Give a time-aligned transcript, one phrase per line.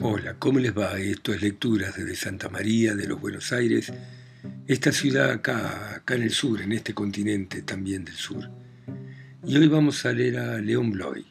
[0.00, 0.96] Hola, ¿cómo les va?
[0.96, 3.92] Esto es Lecturas desde Santa María de los Buenos Aires,
[4.68, 8.48] esta ciudad acá, acá en el sur, en este continente también del sur.
[9.44, 11.26] Y hoy vamos a leer a León Bloy.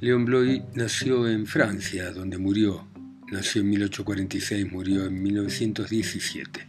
[0.00, 2.86] León Bloy nació en Francia, donde murió.
[3.32, 6.68] Nació en 1846, murió en 1917.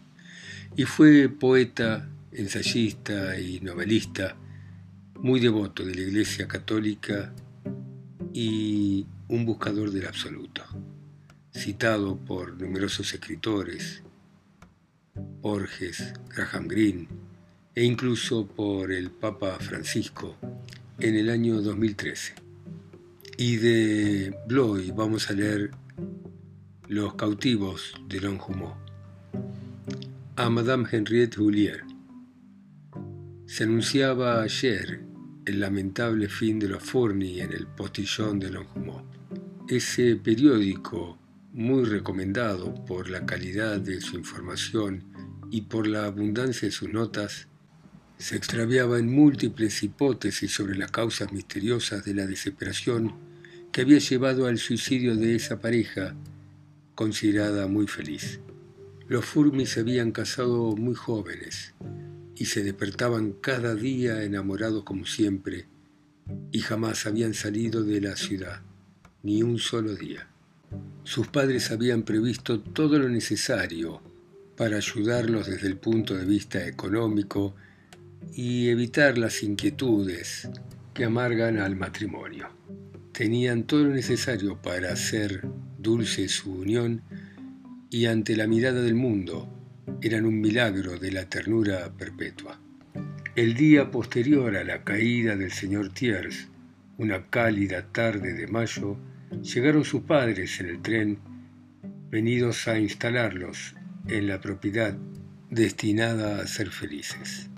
[0.77, 4.35] Y fue poeta, ensayista y novelista,
[5.21, 7.35] muy devoto de la Iglesia Católica
[8.33, 10.63] y un buscador del absoluto,
[11.57, 14.03] citado por numerosos escritores,
[15.41, 17.07] Borges, Graham Greene
[17.75, 20.37] e incluso por el Papa Francisco
[20.99, 22.35] en el año 2013.
[23.37, 25.71] Y de Bloy vamos a leer
[26.87, 28.75] Los cautivos de Longjumeau.
[30.35, 31.83] A Madame Henriette Julier.
[33.45, 35.01] Se anunciaba ayer
[35.45, 39.17] el lamentable fin de los Fourni en el postillón de Longjumeau
[39.67, 41.17] ese periódico,
[41.57, 45.03] muy recomendado por la calidad de su información
[45.49, 47.47] y por la abundancia de sus notas,
[48.19, 53.15] se extraviaba en múltiples hipótesis sobre las causas misteriosas de la desesperación
[53.71, 56.13] que había llevado al suicidio de esa pareja,
[56.93, 58.39] considerada muy feliz.
[59.07, 61.73] Los Furmis se habían casado muy jóvenes
[62.35, 65.65] y se despertaban cada día enamorados como siempre
[66.51, 68.61] y jamás habían salido de la ciudad
[69.23, 70.27] ni un solo día.
[71.03, 74.01] Sus padres habían previsto todo lo necesario
[74.57, 77.55] para ayudarlos desde el punto de vista económico
[78.33, 80.49] y evitar las inquietudes
[80.93, 82.49] que amargan al matrimonio.
[83.13, 87.01] Tenían todo lo necesario para hacer dulce su unión
[87.89, 89.47] y ante la mirada del mundo
[90.01, 92.59] eran un milagro de la ternura perpetua.
[93.35, 96.47] El día posterior a la caída del señor Thiers,
[96.97, 98.97] una cálida tarde de mayo,
[99.41, 101.19] llegaron sus padres en el tren,
[102.09, 103.75] venidos a instalarlos
[104.07, 104.97] en la propiedad
[105.49, 107.49] destinada a ser felices.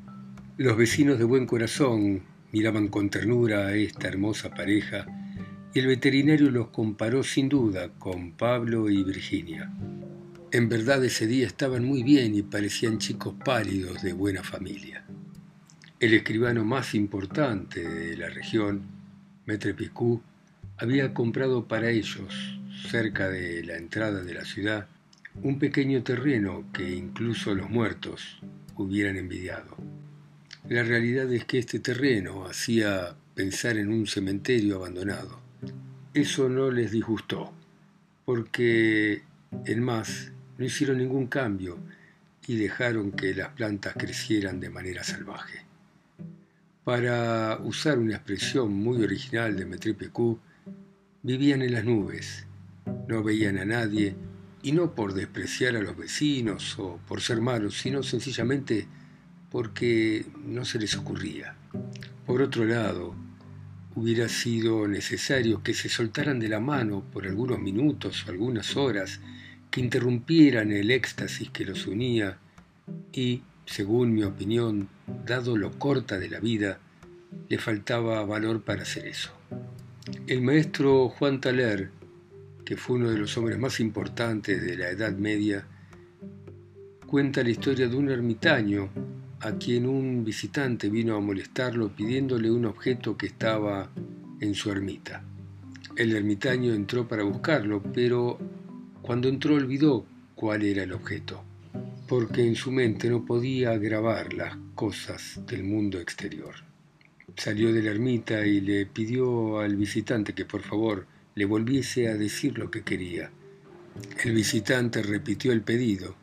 [0.57, 5.05] Los vecinos de buen corazón miraban con ternura a esta hermosa pareja
[5.73, 9.71] y el veterinario los comparó sin duda con Pablo y Virginia.
[10.51, 15.05] En verdad ese día estaban muy bien y parecían chicos pálidos de buena familia.
[15.99, 18.81] El escribano más importante de la región,
[19.77, 20.21] Picou,
[20.79, 22.57] había comprado para ellos,
[22.89, 24.87] cerca de la entrada de la ciudad,
[25.43, 28.39] un pequeño terreno que incluso los muertos
[28.77, 29.75] hubieran envidiado.
[30.69, 35.41] La realidad es que este terreno hacía pensar en un cementerio abandonado.
[36.13, 37.51] Eso no les disgustó,
[38.23, 39.23] porque
[39.65, 41.77] en más no hicieron ningún cambio
[42.47, 45.65] y dejaron que las plantas crecieran de manera salvaje.
[46.85, 49.93] Para usar una expresión muy original de Maître
[51.21, 52.45] Vivían en las nubes,
[53.07, 54.15] no veían a nadie,
[54.63, 58.87] y no por despreciar a los vecinos o por ser malos, sino sencillamente
[59.51, 61.55] porque no se les ocurría.
[62.25, 63.15] Por otro lado,
[63.95, 69.19] hubiera sido necesario que se soltaran de la mano por algunos minutos o algunas horas,
[69.69, 72.37] que interrumpieran el éxtasis que los unía
[73.11, 74.87] y, según mi opinión,
[75.25, 76.79] dado lo corta de la vida,
[77.49, 79.38] le faltaba valor para hacer eso.
[80.27, 81.89] El maestro Juan Taler,
[82.65, 85.65] que fue uno de los hombres más importantes de la Edad Media,
[87.05, 88.89] cuenta la historia de un ermitaño
[89.41, 93.89] a quien un visitante vino a molestarlo pidiéndole un objeto que estaba
[94.39, 95.23] en su ermita.
[95.95, 98.37] El ermitaño entró para buscarlo, pero
[99.01, 100.05] cuando entró olvidó
[100.35, 101.43] cuál era el objeto,
[102.07, 106.68] porque en su mente no podía grabar las cosas del mundo exterior.
[107.35, 112.15] Salió de la ermita y le pidió al visitante que por favor le volviese a
[112.15, 113.31] decir lo que quería.
[114.23, 116.15] El visitante repitió el pedido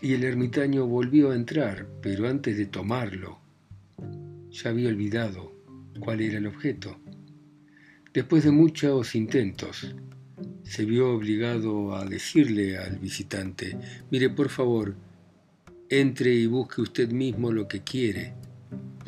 [0.00, 3.38] y el ermitaño volvió a entrar, pero antes de tomarlo
[4.50, 5.52] ya había olvidado
[6.00, 6.98] cuál era el objeto.
[8.12, 9.94] Después de muchos intentos,
[10.62, 13.76] se vio obligado a decirle al visitante,
[14.10, 14.94] mire por favor,
[15.88, 18.34] entre y busque usted mismo lo que quiere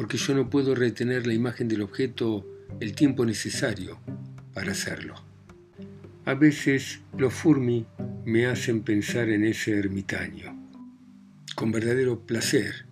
[0.00, 2.46] porque yo no puedo retener la imagen del objeto
[2.80, 4.00] el tiempo necesario
[4.54, 5.14] para hacerlo.
[6.24, 7.84] A veces los furmi
[8.24, 10.58] me hacen pensar en ese ermitaño.
[11.54, 12.86] Con verdadero placer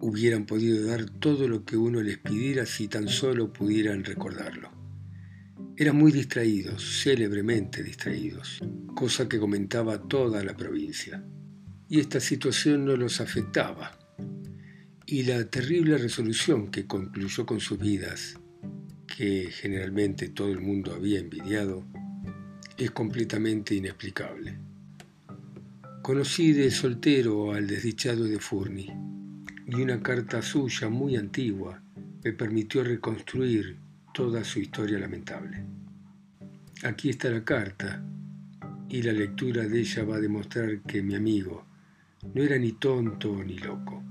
[0.00, 4.70] hubieran podido dar todo lo que uno les pidiera si tan solo pudieran recordarlo.
[5.74, 8.60] Eran muy distraídos, célebremente distraídos,
[8.94, 11.24] cosa que comentaba toda la provincia.
[11.88, 13.99] Y esta situación no los afectaba
[15.10, 18.38] y la terrible resolución que concluyó con sus vidas,
[19.08, 21.84] que generalmente todo el mundo había envidiado,
[22.76, 24.56] es completamente inexplicable.
[26.00, 28.88] Conocí de soltero al desdichado de Furni
[29.66, 31.82] y una carta suya muy antigua
[32.22, 33.78] me permitió reconstruir
[34.14, 35.64] toda su historia lamentable.
[36.84, 38.00] Aquí está la carta
[38.88, 41.66] y la lectura de ella va a demostrar que mi amigo
[42.32, 44.04] no era ni tonto ni loco.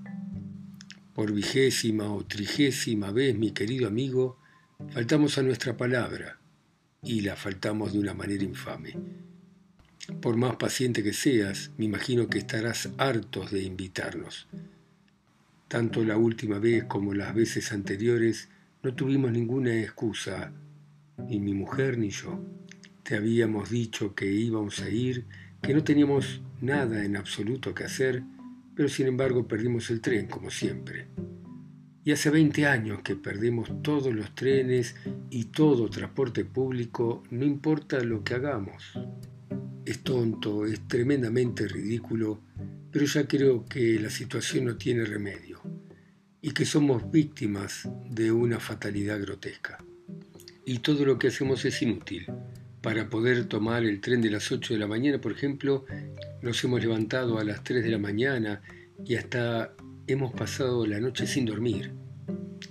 [1.20, 4.38] Por vigésima o trigésima vez, mi querido amigo,
[4.94, 6.40] faltamos a nuestra palabra
[7.04, 8.96] y la faltamos de una manera infame.
[10.22, 14.48] Por más paciente que seas, me imagino que estarás hartos de invitarnos.
[15.68, 18.48] Tanto la última vez como las veces anteriores
[18.82, 20.54] no tuvimos ninguna excusa,
[21.18, 22.42] ni mi mujer ni yo.
[23.04, 25.26] Te habíamos dicho que íbamos a ir,
[25.62, 28.24] que no teníamos nada en absoluto que hacer,
[28.80, 31.08] pero sin embargo perdimos el tren como siempre.
[32.06, 34.96] Y hace 20 años que perdemos todos los trenes
[35.30, 38.98] y todo transporte público, no importa lo que hagamos
[39.86, 42.40] es tonto, es tremendamente ridículo,
[42.90, 45.60] pero ya creo que la situación no tiene remedio
[46.42, 49.84] y que somos víctimas de una fatalidad grotesca.
[50.66, 52.28] Y todo lo que hacemos es inútil.
[52.82, 55.86] Para poder tomar el tren de las 8 de la mañana, por ejemplo,
[56.42, 58.62] nos hemos levantado a las 3 de la mañana
[59.06, 59.74] y hasta
[60.08, 61.92] hemos pasado la noche sin dormir.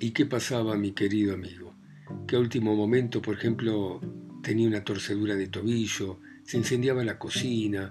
[0.01, 1.75] ¿Y qué pasaba, mi querido amigo?
[2.27, 4.01] Que a último momento, por ejemplo,
[4.43, 7.91] tenía una torcedura de tobillo, se incendiaba la cocina,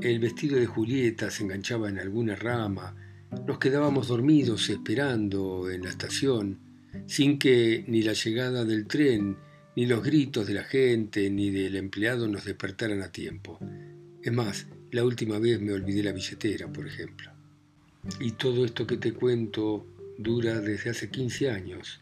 [0.00, 2.96] el vestido de Julieta se enganchaba en alguna rama,
[3.46, 6.58] nos quedábamos dormidos esperando en la estación,
[7.06, 9.36] sin que ni la llegada del tren,
[9.76, 13.58] ni los gritos de la gente, ni del empleado nos despertaran a tiempo.
[14.22, 17.30] Es más, la última vez me olvidé la billetera, por ejemplo.
[18.18, 19.86] Y todo esto que te cuento
[20.18, 22.00] dura desde hace 15 años,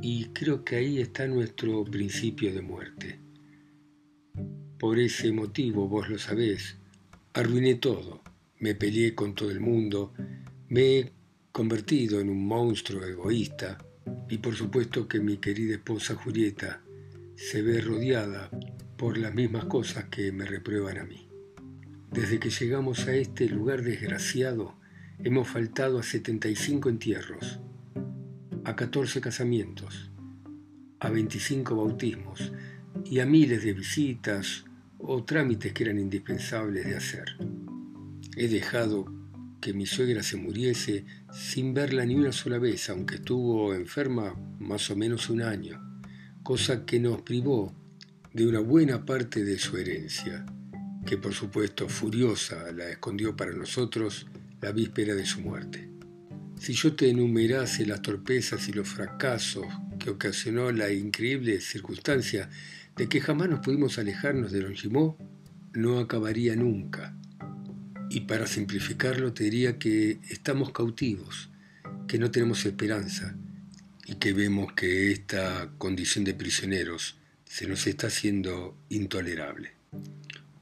[0.00, 3.18] y creo que ahí está nuestro principio de muerte.
[4.78, 6.76] Por ese motivo, vos lo sabés,
[7.34, 8.22] arruiné todo,
[8.58, 10.12] me peleé con todo el mundo,
[10.68, 11.12] me he
[11.52, 13.78] convertido en un monstruo egoísta
[14.28, 16.82] y por supuesto que mi querida esposa Julieta
[17.36, 18.50] se ve rodeada
[18.96, 21.31] por las mismas cosas que me reprueban a mí.
[22.12, 24.74] Desde que llegamos a este lugar desgraciado,
[25.18, 27.58] hemos faltado a 75 entierros,
[28.64, 30.10] a 14 casamientos,
[31.00, 32.52] a 25 bautismos
[33.06, 34.66] y a miles de visitas,
[34.98, 37.24] o trámites que eran indispensables de hacer.
[38.36, 39.06] He dejado
[39.62, 44.90] que mi suegra se muriese sin verla ni una sola vez, aunque estuvo enferma más
[44.90, 45.80] o menos un año,
[46.42, 47.74] cosa que nos privó
[48.34, 50.44] de una buena parte de su herencia,
[51.06, 54.26] que por supuesto furiosa la escondió para nosotros
[54.60, 55.88] la víspera de su muerte.
[56.58, 59.66] Si yo te enumerase las torpezas y los fracasos
[59.98, 62.48] que ocasionó la increíble circunstancia
[62.96, 65.18] de que jamás nos pudimos alejarnos de Longimó,
[65.72, 67.16] no acabaría nunca.
[68.10, 71.50] Y para simplificarlo te diría que estamos cautivos,
[72.06, 73.36] que no tenemos esperanza
[74.06, 79.81] y que vemos que esta condición de prisioneros se nos está haciendo intolerable.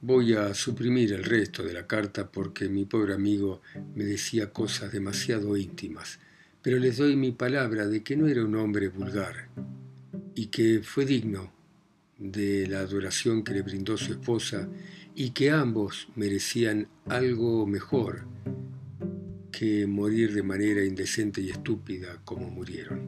[0.03, 3.61] Voy a suprimir el resto de la carta porque mi pobre amigo
[3.93, 6.17] me decía cosas demasiado íntimas,
[6.63, 9.49] pero les doy mi palabra de que no era un hombre vulgar
[10.33, 11.53] y que fue digno
[12.17, 14.67] de la adoración que le brindó su esposa
[15.13, 18.25] y que ambos merecían algo mejor
[19.51, 23.07] que morir de manera indecente y estúpida como murieron.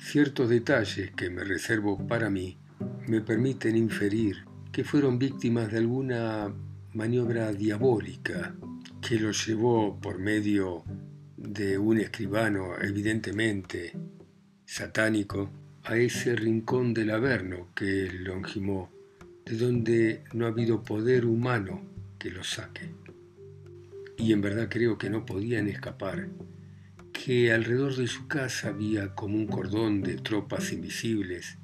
[0.00, 2.58] Ciertos detalles que me reservo para mí
[3.06, 6.52] me permiten inferir que fueron víctimas de alguna
[6.94, 8.54] maniobra diabólica
[9.02, 10.82] que los llevó por medio
[11.36, 13.92] de un escribano evidentemente
[14.64, 15.50] satánico
[15.84, 18.90] a ese rincón del Averno que Longimó,
[19.44, 21.82] de donde no ha habido poder humano
[22.18, 22.94] que los saque.
[24.16, 26.28] Y en verdad creo que no podían escapar,
[27.12, 31.58] que alrededor de su casa había como un cordón de tropas invisibles,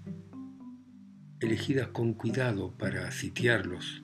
[1.40, 4.02] elegidas con cuidado para sitiarlos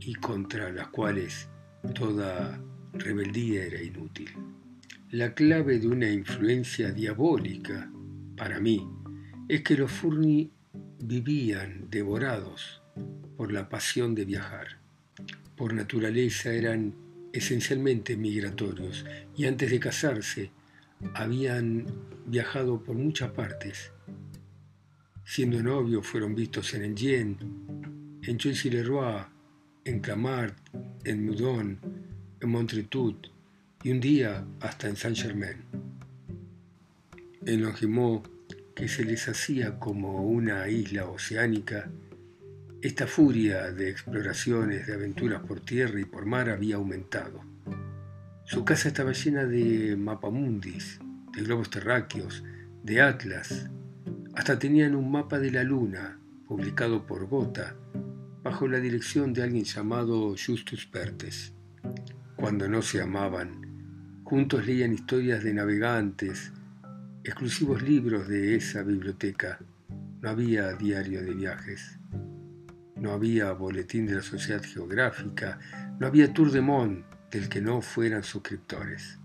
[0.00, 1.48] y contra las cuales
[1.94, 2.60] toda
[2.92, 4.30] rebeldía era inútil.
[5.10, 7.90] La clave de una influencia diabólica,
[8.36, 8.88] para mí,
[9.48, 10.50] es que los Furni
[11.00, 12.82] vivían devorados
[13.36, 14.78] por la pasión de viajar.
[15.56, 16.94] Por naturaleza eran
[17.32, 19.04] esencialmente migratorios
[19.36, 20.50] y antes de casarse
[21.14, 21.86] habían
[22.26, 23.92] viajado por muchas partes.
[25.32, 27.36] Siendo novios fueron vistos en Enghien,
[28.20, 29.24] en Choisy-le-Roi,
[29.84, 30.56] en Clamart,
[31.04, 31.78] en Moudon,
[32.40, 33.28] en Montretout
[33.84, 35.58] y un día hasta en Saint-Germain.
[37.46, 38.26] En Longimont
[38.74, 41.88] que se les hacía como una isla oceánica,
[42.82, 47.40] Esta furia de exploraciones, de aventuras por tierra y por mar había aumentado.
[48.46, 50.98] Su casa estaba llena de mapamundis,
[51.32, 52.42] de globos terráqueos,
[52.82, 53.70] de atlas.
[54.40, 56.18] Hasta tenían un mapa de la luna,
[56.48, 57.76] publicado por Gota,
[58.42, 61.52] bajo la dirección de alguien llamado Justus Pertes.
[62.36, 66.52] Cuando no se amaban, juntos leían historias de navegantes,
[67.22, 69.58] exclusivos libros de esa biblioteca.
[70.22, 71.98] No había diario de viajes.
[72.96, 75.58] No había boletín de la Sociedad Geográfica,
[75.98, 79.19] no había Tour de Monde del que no fueran suscriptores.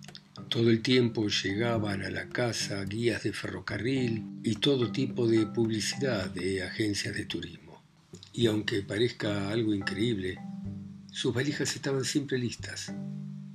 [0.55, 6.29] Todo el tiempo llegaban a la casa guías de ferrocarril y todo tipo de publicidad
[6.29, 7.83] de agencias de turismo.
[8.31, 10.37] Y aunque parezca algo increíble,
[11.11, 12.93] sus valijas estaban siempre listas.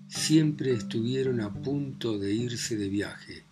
[0.09, 3.45] Siempre estuvieron a punto de irse de viaje,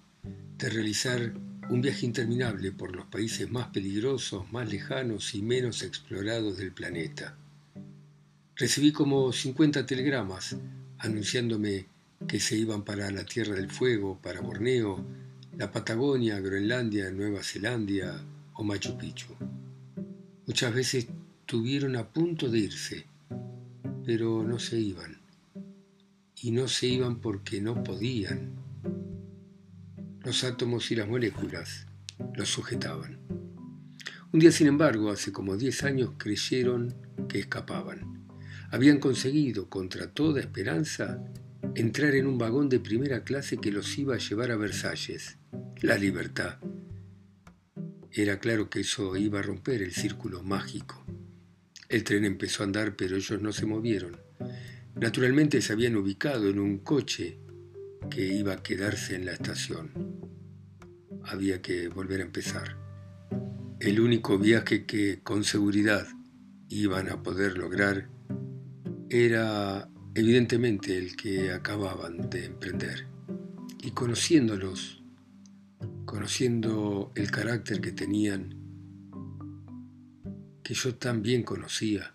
[0.59, 1.33] de realizar
[1.71, 7.35] un viaje interminable por los países más peligrosos, más lejanos y menos explorados del planeta.
[8.57, 10.55] Recibí como 50 telegramas
[10.99, 11.87] anunciándome
[12.27, 15.05] que se iban para la Tierra del Fuego, para Borneo,
[15.57, 19.35] la Patagonia, Groenlandia, Nueva Zelanda o Machu Picchu.
[20.47, 21.09] Muchas veces
[21.41, 23.07] estuvieron a punto de irse,
[24.05, 25.19] pero no se iban.
[26.43, 28.53] Y no se iban porque no podían
[30.21, 31.87] los átomos y las moléculas
[32.35, 33.19] los sujetaban.
[34.31, 36.95] Un día, sin embargo, hace como 10 años creyeron
[37.29, 38.27] que escapaban.
[38.71, 41.25] Habían conseguido, contra toda esperanza,
[41.81, 45.39] entrar en un vagón de primera clase que los iba a llevar a Versalles,
[45.81, 46.59] la libertad.
[48.11, 51.05] Era claro que eso iba a romper el círculo mágico.
[51.89, 54.17] El tren empezó a andar, pero ellos no se movieron.
[54.97, 57.39] Naturalmente se habían ubicado en un coche
[58.11, 59.93] que iba a quedarse en la estación.
[61.23, 62.77] Había que volver a empezar.
[63.79, 66.09] El único viaje que con seguridad
[66.69, 68.09] iban a poder lograr
[69.11, 73.07] era evidentemente el que acababan de emprender.
[73.83, 75.03] Y conociéndolos,
[76.05, 78.55] conociendo el carácter que tenían,
[80.63, 82.13] que yo también conocía,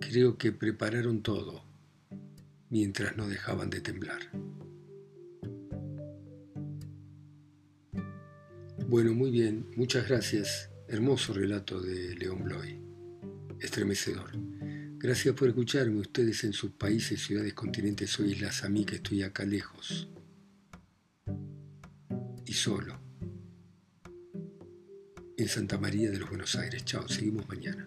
[0.00, 1.64] creo que prepararon todo
[2.70, 4.20] mientras no dejaban de temblar.
[8.88, 10.70] Bueno, muy bien, muchas gracias.
[10.88, 12.80] Hermoso relato de León Bloy.
[13.58, 14.55] Estremecedor.
[14.98, 19.22] Gracias por escucharme ustedes en sus países, ciudades, continentes o islas, a mí que estoy
[19.22, 20.08] acá lejos.
[22.44, 22.98] Y solo.
[25.36, 26.84] En Santa María de los Buenos Aires.
[26.84, 27.86] Chao, seguimos mañana.